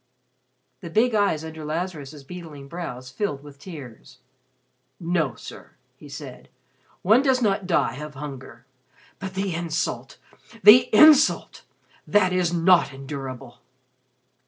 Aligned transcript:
The 0.79 0.89
big 0.89 1.13
eyes 1.13 1.45
under 1.45 1.63
Lazarus' 1.63 2.23
beetling 2.23 2.67
brows 2.67 3.11
filled 3.11 3.43
with 3.43 3.59
tears. 3.59 4.17
"No, 4.99 5.35
sir," 5.35 5.73
he 5.95 6.09
said, 6.09 6.49
"one 7.03 7.21
does 7.21 7.39
not 7.39 7.67
die 7.67 7.97
of 7.97 8.15
hunger. 8.15 8.65
But 9.19 9.35
the 9.35 9.53
insult 9.53 10.17
the 10.63 10.89
insult! 10.91 11.61
That 12.07 12.33
is 12.33 12.51
not 12.51 12.91
endurable." 12.91 13.59